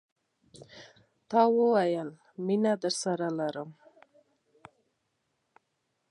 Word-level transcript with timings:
تا 1.29 1.41
ويل، 1.57 2.09
میینه 2.45 2.73
درسره 2.81 3.27
لرم 3.37 3.69